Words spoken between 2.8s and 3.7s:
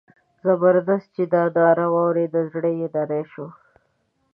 نری شو.